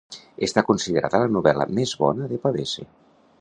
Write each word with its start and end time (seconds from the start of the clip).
Està 0.45 0.63
considerada 0.69 1.21
la 1.25 1.29
novel·la 1.35 1.67
més 1.81 1.93
bona 2.01 2.31
de 2.33 2.41
Pavese. 2.47 2.89